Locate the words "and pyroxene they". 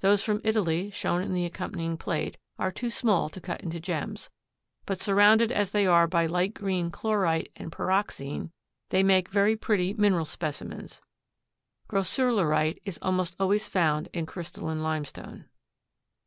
7.56-9.02